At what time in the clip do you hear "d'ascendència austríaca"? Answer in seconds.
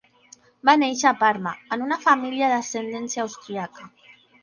2.57-3.93